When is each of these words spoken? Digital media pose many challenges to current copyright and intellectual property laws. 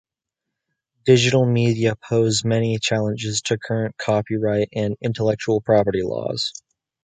Digital 1.05 1.45
media 1.45 1.95
pose 1.95 2.43
many 2.43 2.79
challenges 2.79 3.39
to 3.43 3.59
current 3.59 3.95
copyright 3.99 4.67
and 4.73 4.97
intellectual 4.99 5.61
property 5.61 6.01
laws. 6.01 6.53